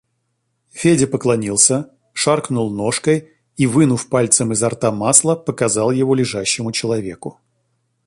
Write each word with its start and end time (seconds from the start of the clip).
Федя 0.73 1.05
поклонился, 1.11 1.91
шаркнул 2.13 2.71
ножкой 2.71 3.33
и, 3.55 3.67
вынув 3.67 4.09
пальцем 4.09 4.51
изо 4.51 4.69
рта 4.69 4.91
масло, 4.91 5.35
показал 5.35 5.91
его 5.91 6.15
лежащему 6.15 6.71
человеку. 6.71 7.39